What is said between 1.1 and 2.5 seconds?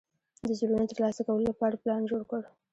کولو لپاره پلان جوړ کړ.